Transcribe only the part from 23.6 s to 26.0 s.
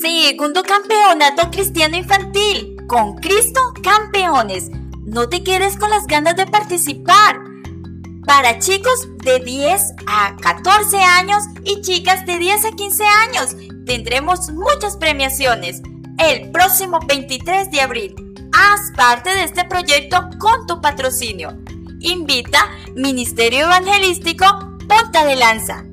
Evangelístico Ponta de Lanza.